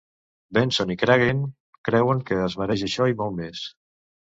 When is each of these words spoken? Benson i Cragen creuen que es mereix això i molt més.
Benson 0.57 0.93
i 0.93 0.97
Cragen 1.01 1.43
creuen 1.91 2.25
que 2.31 2.41
es 2.47 2.57
mereix 2.65 2.87
això 2.91 3.09
i 3.15 3.21
molt 3.23 3.39
més. 3.45 3.65